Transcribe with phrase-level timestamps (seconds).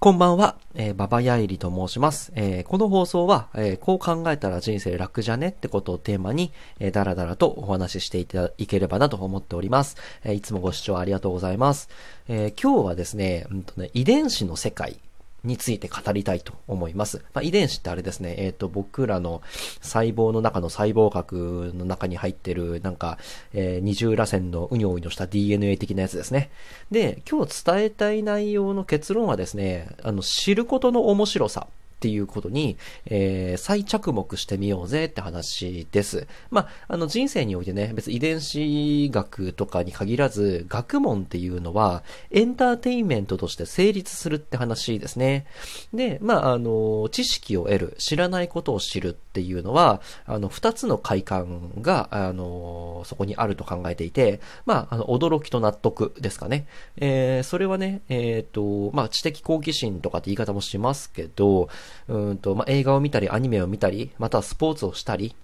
[0.00, 2.30] こんばんは、えー、ババヤイリと申します。
[2.36, 9.96] えー、この放送は、えー、こう考えたら人生楽じゃねってことをテーマに、えー、だらだらとお話ししていたいければなと思っております。
[10.22, 11.88] えー、いつもご視聴ありがとうございます。
[12.28, 15.00] えー、今日はですね、うんとね、遺伝子の世界
[15.44, 17.24] について語りたいと思います。
[17.32, 19.42] まあ、遺伝子ってあれですね、えっ、ー、と、僕らの
[19.80, 23.18] 細胞の中の細胞核の中に入ってる、なんか、
[23.52, 26.50] えー、二重螺旋のうにょうにょした DNA 的なやつですね。
[26.90, 32.76] で、今日伝えたい内容の結論はですね、あの、知ることの面白さっていうことに、
[33.06, 36.28] えー、再着目してみようぜって話です。
[36.48, 45.46] まあ、あの人生においてね、別に遺伝子学とかに限らず、学問っていうのはエンターテインメントとして成立するって話ですね。
[45.92, 56.66] で、まあ、あの、知識を得る、知らないことを知るっていうのは、あの、二つの快感が、あの、そこにあると考えていて、まあ、あの、驚きと納得ですかね。
[56.96, 61.68] えー、それはね、えっ、ー、と、まあ、知的好奇心とかって言い方もしますけど、
[62.08, 65.36] うんと、まあ、映画を見たり、アニメを見たり、またはスポーツをしたり、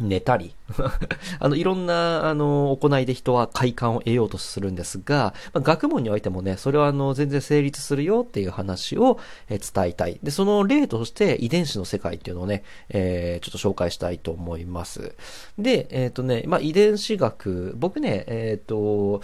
[0.00, 0.54] 寝たり
[1.40, 10.18] あの、いろんな、あの、行いで人は快感を得ようとするんですが、まあ、学問においてもね、それはあの、全然成立するよっていう話を、え伝えたい。
[10.22, 15.14] で、その例として遺伝子の世界っていうのをね、えー、ちょっと紹介したいと思います。
[15.58, 19.22] で、えっ、ー、とね、まあ、遺伝子学、僕ね、えっ、ー、と、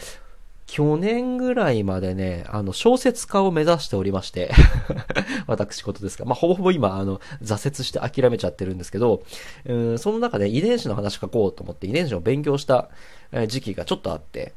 [0.74, 4.50] 去年ぐらいまでね、あの、小説家を目指しておりまして
[5.46, 9.22] 私事ですが、まあ、ほぼほぼ今、あの、挫折して諦めちゃってるんですけど、
[9.66, 12.88] うん、その中で遺伝子の話書こうと思って遺伝子を勉強した
[13.46, 14.52] 時期がちょっとあって、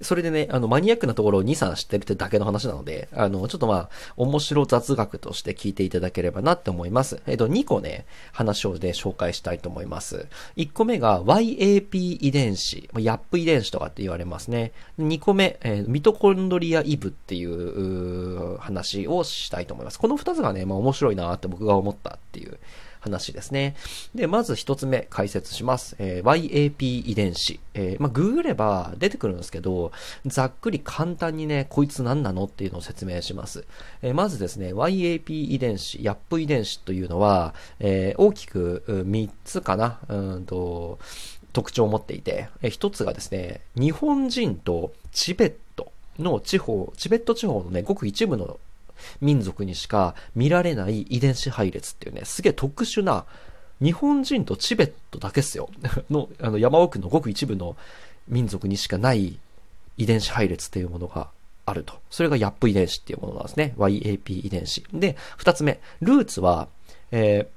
[0.00, 7.22] それでね、あの、マニアックなところを2、3知ってるってだけの話なので、あの、ちょっとまあ、面白雑学として聞いていただければなって思います。
[7.26, 10.26] えっと、2個ね、話をで、ね、紹介したいと思います。
[10.56, 14.72] 1個目が YAP 遺伝子、ヤップ遺伝子とかって言われますね。
[14.98, 19.98] 2個目、えー、ミトコンドリアイブっていう話をしたいと思います。
[19.98, 22.58] この2つがね、まあ面白いなって僕が思ったっていう
[23.06, 23.76] 話ですね。
[24.14, 25.96] で、まず一つ目解説します。
[25.98, 27.60] えー、YAP 遺伝子。
[27.74, 29.92] えー、まあ、ググれば出てくるんですけど、
[30.26, 33.64] ざっくり簡単にね、こいつ何なのっていうのを説明します。
[34.02, 40.98] えー、まずですね、YAP 遺伝子、YAP 遺伝子というのは、えー、大きく3つかな、うんと、
[41.52, 48.58] 特徴を持っていて、えー、一つがですね、日本人とチベットの地方、チベット地方のね、ごく一部の
[49.20, 53.24] 民族にしか見られない遺伝子配列っていうね、すげえ特殊な、
[53.82, 55.68] 日本人とチベットだけっすよ。
[56.10, 57.76] の、あの山奥のごく一部の
[58.28, 59.38] 民族にしかない
[59.96, 61.28] 遺伝子配列っていうものが
[61.66, 61.94] あると。
[62.10, 63.74] それがヤップ遺伝子っていうものなんですね。
[63.76, 64.84] YAP 遺伝子。
[64.92, 65.80] で、二つ目。
[66.00, 66.68] ルーツは、
[67.10, 67.55] えー、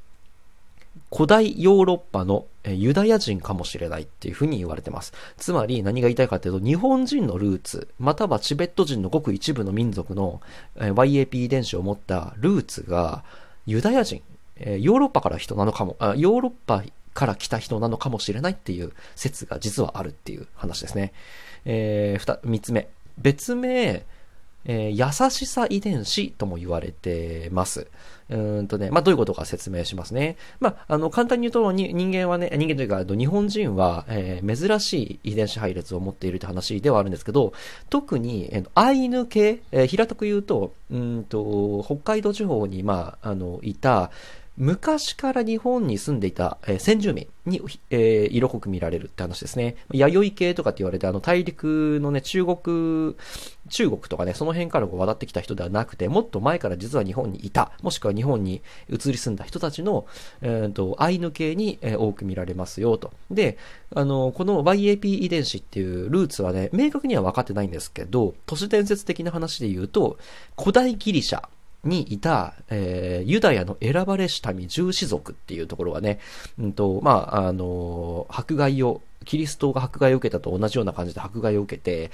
[1.12, 5.14] 古代ヨーロッパのユダヤ人かもしれないっていうふうに言われてます。
[5.38, 10.42] つまり何が言いたいかというと、日本人のルーツ、またはチベット人のごく一部の民族の
[10.78, 13.24] YAP 遺伝子を持ったルーツが
[13.66, 14.22] ユダヤ人、
[14.60, 16.84] ヨーロッパから人なのかも、ヨーロッパ
[17.14, 21.14] から来た人なのかもしれないっていう説が実はあるっていう話ですね。
[21.66, 22.88] えー、二三つ目。
[23.18, 24.06] 別名、
[24.66, 27.88] えー、優しさ遺伝子とも言われてます。
[28.30, 30.38] うんとね、まあ、どういうことか説明しますね。
[30.60, 37.54] まあ、あの、簡単に言うと、人間はね、人間というか、日本人は、えー、珍しい遺伝子配列を持っているって話ではあるんですけど、
[37.90, 44.12] 特に、えー、アイヌ系、えー、平たく言うと、うんと、北海道地方に、まあ、あの、いた、
[44.60, 49.78] 昔から日本に住んでいた、えー、先住民に、えー、色濃く見られるって話ですね。
[49.90, 53.16] 弥生系とかって言われて、あの大陸のね、中国、
[53.70, 60.06] 中国とかね、その辺から渡ってきた人ではなくて、もっと前から実は日本にいた、もしくは日本に移り住んだ人たちの、
[60.42, 63.14] えーと、アイヌ系に、えー、多く見られますよと。
[63.32, 63.58] で、
[63.96, 70.18] あの、この YAP 遺伝子っていうルーツはね、明確には分かってないんですけど、都市伝説的な話で言うと、
[70.58, 71.44] 古代ギリシャ、
[71.84, 76.20] にいた、えー、ユダヤの選ばれし民十子族っていうところがね、
[76.60, 82.10] うんと、まあ、あの、迫害を、キリストが迫害を受けたと同じような感じで迫害を受けて、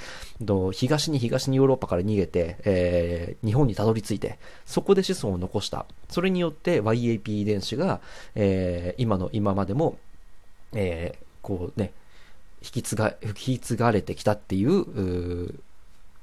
[0.74, 5.86] 東に東にヨーロッパから逃げて、えー、日本にたどり着いて、そこで子孫を残した。
[6.10, 8.02] それによって YAP 遺伝子が、
[8.34, 9.98] えー、今の今までも、
[10.74, 11.94] えー、こうね、
[12.62, 15.56] 引き継が、引き継がれてきたっていう、う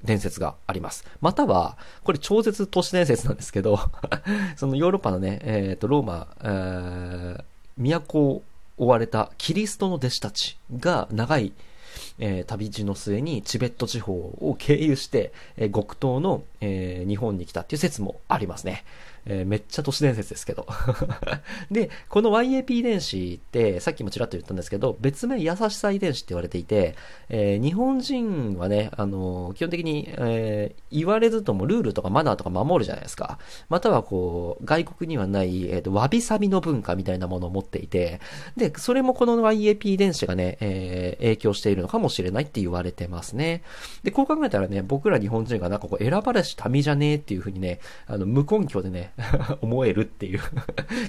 [0.05, 1.05] 伝説があります。
[1.21, 3.79] または、これ超絶都市伝説なんですけど
[4.57, 8.43] そのヨーロッパのね、えっ、ー、と、ローマ、えー、都を
[8.79, 11.53] 追われたキリストの弟子たちが長い、
[12.19, 18.85] えー、旅路の末にチベット地方を経由して、えー、極東の、えー、日本に来たっていう説もありますね。
[19.27, 20.67] えー、めっちゃ都市伝説ですけど。
[21.71, 26.97] で、この YAP 遺伝子って、さっきもちらっと言ったんですけど、別名優しさ遺伝子って言われていて、
[27.29, 33.39] えー、日本人はね、あの、基本的に、え、言われずともルールとかマナーとか守るじゃないですか。
[33.69, 38.21] またはこう、外国にはない、えっ、と、わびさびの文化みたいなものを持っていて、
[38.57, 43.63] で、それもこの YAP 遺伝子がね、え影響しているのかもしれないって言われてますね。
[44.03, 49.12] で、こう考えたらね、僕ら日本人がなんかこう、選ばれし民じゃねえっていう風にね、あの、無根拠でね、
[49.61, 50.41] 思えるっていう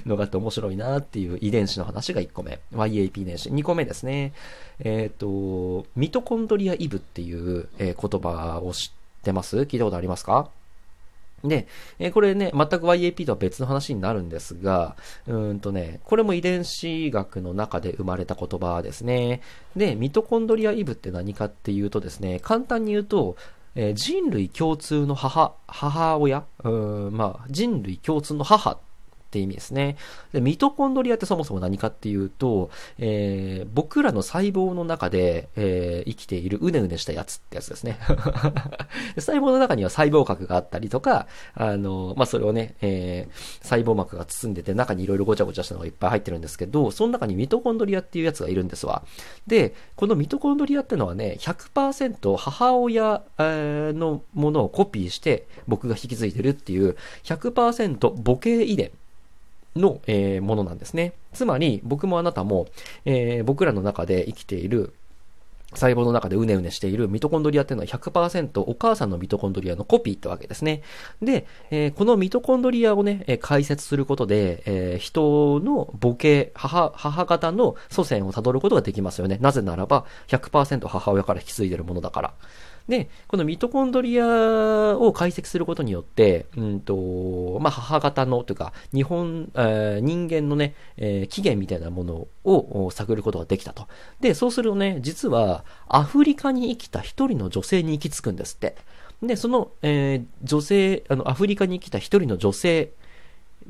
[0.06, 2.60] のがあって面白いなっていう遺伝子の話が1個目。
[2.72, 3.50] YAP 遺伝子。
[3.50, 4.32] 2個目ですね。
[4.80, 9.58] えっ、ー、と、ミトコンドリアイブっていう、言葉を知ってます？
[9.58, 10.50] 聞いたことありますか？
[11.44, 11.68] で、
[11.98, 14.96] えー、これね、全く YAP とは別の話になるんですが、
[15.26, 19.42] うんとね、これも遺伝子学の中で生まれた言葉ですね。
[19.76, 23.36] で、ミトコンドリアイブって何かっていうとですね、簡単に言うと、
[23.76, 26.70] えー、人類共通の母、母親、う
[27.10, 28.78] ん、まあ、人類共通の母っ
[29.34, 29.96] って意味ですね。
[30.32, 37.98] で、ミトコンドリアってそもそも何かっていうと、えー、僕らの細胞の中で、えー、生きているうねうねしたやつってやつですね。
[39.18, 49.02] 細胞の中には細胞核があったりとか、あの、まあ、それをね、えー、細胞膜が包んでて中にいろいろごちゃごちゃしたのがいっぱい入ってるんですけど、その中にミトコンドリアっていうやつがいるんですわ。
[49.48, 58.90] で、このミトコンドリアってのはね、100%母親のものをコピーして僕が引き継いでるっていう100%母系遺伝
[59.76, 61.14] の、えー、ものなんですね。
[61.32, 62.66] つまり、僕もあなたも、
[63.04, 64.94] えー、僕らの中で生きている、
[65.74, 70.82] 細胞の中でうねうねしているミトコンドリアっていうのは100%お母さんのミトコンドリアのコピーってわけですね。
[71.20, 79.38] で、えー、このミトコンドリアをね、えー、解説することで、えー、人の母系、母、母方の祖先をたどることができますよね。
[79.40, 82.34] なぜならば100%母親から引き継いでるものだから。
[82.88, 84.26] で、このミトコンドリア
[84.98, 93.88] を解析することによって、うんと、まあ、母方のというか、日本、えー、人間のね、えー、起源みたいなものを探ることができたと。
[94.20, 98.76] で、そうするとね、実は、アフリカに生きた一人の女性に行き着くんですって。
[99.22, 102.90] で、その、えー、女性、あの、アフリカに生きた一人の女性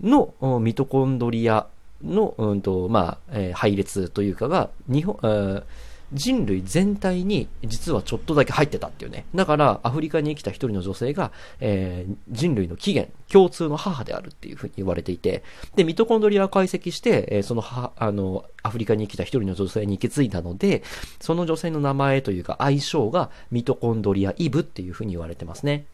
[0.02, 1.68] のミトコンドリア
[2.02, 5.62] の、うんと、まあ、えー、配列というかが、日本、えー
[6.12, 9.26] 人類全体に実はちょっとだけ入ってたっていうね。
[9.34, 15.42] だから、アフリカに生きた一人の女性が、えー、人類の起源、共通の母であるっていうふうに言われていて、
[15.76, 20.82] で、ミトコンドリアを解析して、えー、その母、あの、アフリカに生きた一人の女性に行き着いたので、
[21.20, 25.86] その女性の名前というか愛称がミトコンドリアイブっていうふうに言われてますね。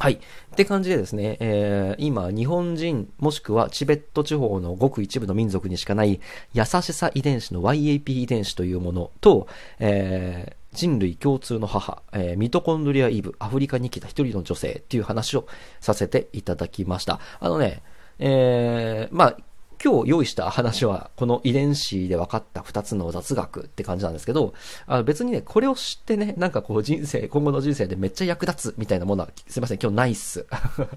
[0.00, 0.14] はい。
[0.14, 0.18] っ
[0.56, 6.20] て感じでですね、えー、今、日本人、もしくはチベット地方のごく一部の民族にしかない
[6.54, 9.46] 優しさ遺伝子の YAP 遺伝子というものと、
[9.78, 15.46] えー、人類共通の母、えー、ミトコンドリアイブ、アフリカに来た一人の女性っていう話を
[15.80, 17.20] させていただきました。
[17.38, 17.82] あのね、
[18.18, 19.36] えー、まあ、
[19.82, 24.52] 今日用意した話は、この遺伝子で分かった2つの雑学って感じなんですけど、
[24.86, 30.44] あ別にね、これを知ってね、なんかこう人生、今後の人生でめっちゃ役立つみたいなものは、すいません、今日ないっす。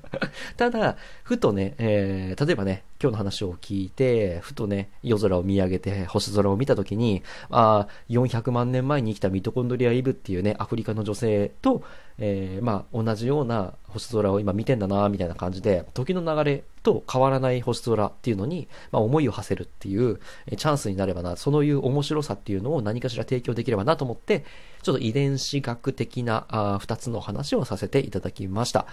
[0.58, 11.84] ただ、ふとね、えー、例えばね、今日の話を聞いて、ふとね、夜空を見上げて星空を見たときに、ああ400万年前に生きたミトコンドリアイブっていうね、アフリカの女性と、
[12.18, 20.22] えー、まあ、同じような星空を今見てんだな、みたいな感じで、時の流れと変わらない星空っていうのに、まあ、思いを馳せるっていう、
[20.56, 24.46] チャンスになればな、そういう面白さっていうのを何かしら提供できればなと思って、
[24.84, 28.86] ちょっと遺伝子学的なあ2つの話をさせていただきました。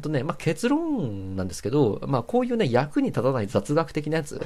[0.00, 4.40] とね、まあ、結論なんですけど、まあ、こういうね、役に立たない雑学的なやつ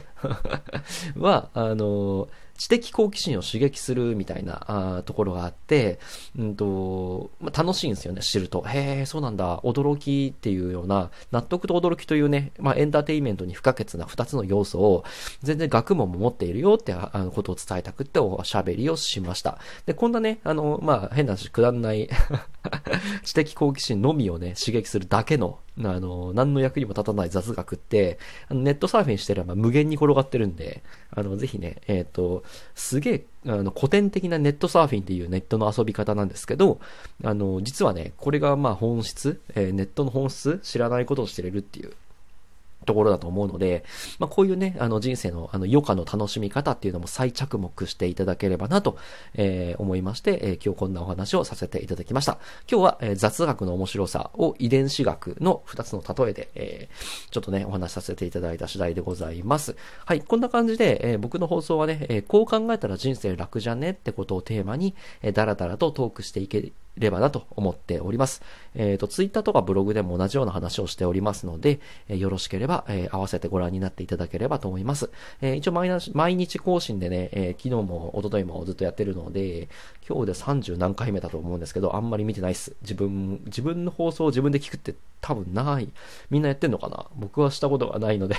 [1.17, 2.29] は、あのー
[2.61, 5.99] 知的好奇心を刺激するみたいなあところがあって、
[6.39, 8.61] うんとまあ、楽しいんですよね、知ると。
[8.61, 15.05] へえ、そうなんだ、驚きっていうような、納得と驚きというね、まあ、エンターテインメントに不可欠な2つの要素を、
[15.43, 19.57] 全然学問も持っているよってあのことを伝えたくっておしゃべりをしました。
[19.87, 22.11] で、こんなね、あの、まあ、変な話、くだんない
[23.25, 32.43] 知的好奇心のみをね、刺激するだけの、あの、何の役にも立たない雑学って、あのネットサーフィンしてれば無限に転がってるんで、あの、ぜひね、えっ、ー、と、
[32.75, 36.81] すげえ、あの、古典的なネットサーフィンっていうネットの遊び方なんですけど、
[37.25, 41.93] あの、実はね、これがまあ本質、えー、ネットの本質、知らないことをしてれるっていう
[42.87, 43.85] ところだと思うので、
[44.19, 48.97] まあ、こういうね、あの人生のあの余暇の楽しみ方っていうのも再着目していただければなと、
[49.35, 52.39] えー、思いまして、えー、今日こんなお話をさせていただきました。
[52.71, 59.77] 今日は、えー、雑学の面白さを遺伝子学の2つの例えで、えー、ちょっとね、お話しさせていただいた次第でございます。
[60.05, 68.43] はい、こんな感じで、えー、僕の放送はね、えー、こう考えたら人生楽じゃねってことをテーマに、えー、だらだらとトークしていければなと思っております。
[68.75, 75.11] えっ、ー、と、ツイッターとかブログでも同じような話をしておりますので、えー、よろしければ、えー、合わせてご覧になっていただければと思います。
[75.41, 79.69] え一応毎日、毎日更新でね、え昨日も一昨日もずっとやってるので、
[80.09, 82.75] 今日で30何回目だと思うんですけど、あんまり見てないっす。
[82.83, 85.89] 自分、自分の放送を自分で聞くって多分ない。
[86.31, 87.07] みんなやってんのかな？
[87.17, 88.37] 僕はしたことがないので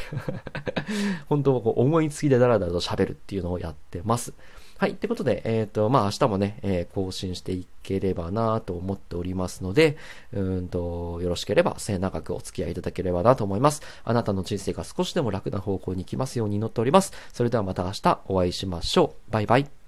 [1.29, 4.33] 本当こう思いつきでダラダラと喋るっていうのをやってます。
[4.81, 4.93] はい。
[4.93, 9.95] ってことで、えっ、ー、と、まあ、明日もね、えー、更新していければなと思っておりますので、
[10.33, 13.83] うんと、よろしければ末永くお付き合いいただければなと思います。
[14.03, 17.13] あなたの人生が少しでも楽な方向に行きますように祈っております。
[17.31, 19.31] それではまた明日お会いしましょう。
[19.31, 19.80] バイバイ。